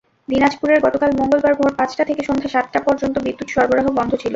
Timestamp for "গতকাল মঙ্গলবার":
0.85-1.53